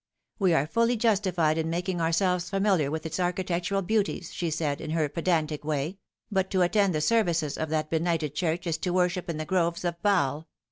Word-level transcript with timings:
'We 0.39 0.55
are 0.55 0.65
fully 0.65 0.97
justified 0.97 1.59
in 1.59 1.69
making 1.69 2.01
ourselves 2.01 2.49
familiar 2.49 2.89
with 2.89 3.05
its 3.05 3.19
architectural 3.19 3.83
beauties,' 3.83 4.33
she 4.33 4.49
said, 4.49 4.81
in 4.81 4.89
her 4.89 5.07
pedantic 5.07 5.63
way,' 5.63 5.99
but 6.31 6.49
to 6.49 6.63
attend 6.63 6.95
the 6.95 7.01
services 7.01 7.55
of 7.55 7.69
that 7.69 7.91
benighted 7.91 8.33
Church 8.33 8.65
is 8.65 8.79
to 8.79 8.93
worship 8.93 9.29
in 9.29 9.37
the 9.37 9.45
gyoves 9.45 9.85
of 9.85 10.01
Baal.' 10.01 10.47